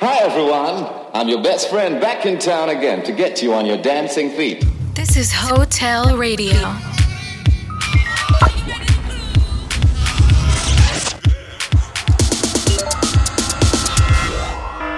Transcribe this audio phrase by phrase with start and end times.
[0.00, 0.88] Hi, everyone.
[1.12, 4.64] I'm your best friend back in town again to get you on your dancing feet.
[4.94, 6.54] This is Hotel Radio.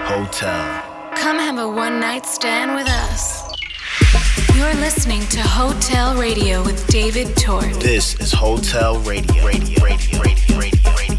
[0.04, 0.82] Hotel.
[1.17, 3.51] Come have a one night stand with us.
[4.55, 7.73] You're listening to Hotel Radio with David Tort.
[7.80, 9.46] This is Hotel Radio.
[9.46, 9.82] Radio.
[9.82, 10.21] Radio.
[10.21, 10.59] Radio.
[10.59, 10.80] Radio.
[10.91, 11.09] This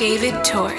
[0.00, 0.69] David Tort.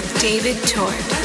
[0.00, 1.19] with David Tort.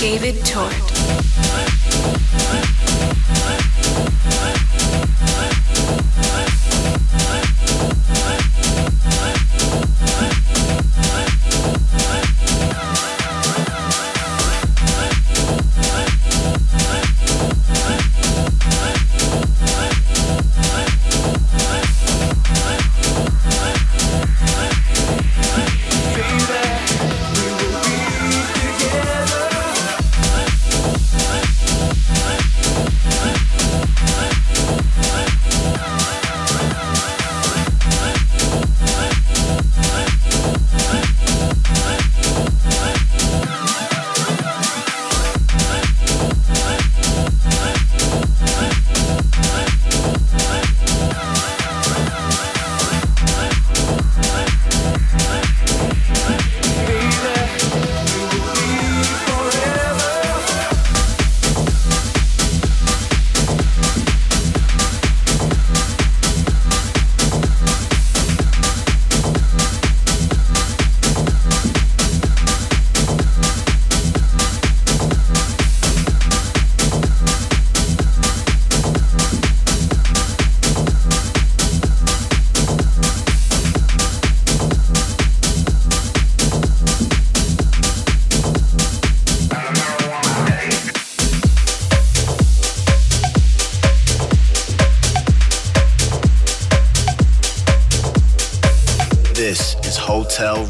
[0.00, 0.39] David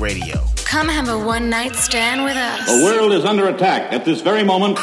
[0.01, 1.27] Radio with David Tort.
[1.27, 2.67] one night stand with us.
[2.67, 4.79] The world is under attack at this very moment.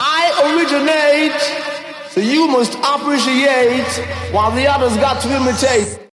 [0.00, 5.98] I originate, so you must appreciate while the others got to imitate.